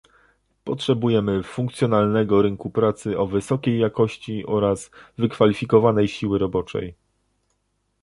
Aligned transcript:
Potrzebujemy 0.63 1.43
funkcjonalnego 1.43 2.41
rynku 2.41 2.69
pracy 2.69 3.17
o 3.17 3.27
wysokiej 3.27 3.79
jakości 3.79 4.45
oraz 4.45 4.91
wykwalifikowanej 5.17 6.07
siły 6.07 6.39
roboczej 6.39 6.93